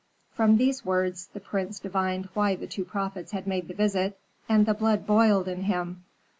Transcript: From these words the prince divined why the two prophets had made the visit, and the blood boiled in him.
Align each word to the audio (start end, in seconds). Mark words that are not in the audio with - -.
From 0.31 0.57
these 0.57 0.83
words 0.83 1.27
the 1.27 1.39
prince 1.39 1.77
divined 1.79 2.29
why 2.33 2.55
the 2.55 2.65
two 2.65 2.83
prophets 2.83 3.33
had 3.33 3.45
made 3.45 3.67
the 3.67 3.75
visit, 3.75 4.19
and 4.49 4.65
the 4.65 4.73
blood 4.73 5.05
boiled 5.05 5.47
in 5.47 5.65
him. 5.65 6.05